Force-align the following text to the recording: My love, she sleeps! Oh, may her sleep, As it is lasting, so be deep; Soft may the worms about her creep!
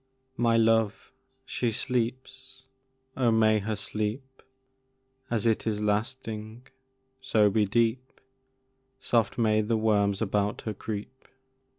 My 0.35 0.57
love, 0.57 1.13
she 1.45 1.69
sleeps! 1.69 2.63
Oh, 3.15 3.29
may 3.29 3.59
her 3.59 3.75
sleep, 3.75 4.41
As 5.29 5.45
it 5.45 5.67
is 5.67 5.79
lasting, 5.79 6.65
so 7.19 7.51
be 7.51 7.67
deep; 7.67 8.19
Soft 8.99 9.37
may 9.37 9.61
the 9.61 9.77
worms 9.77 10.19
about 10.19 10.61
her 10.61 10.73
creep! 10.73 11.27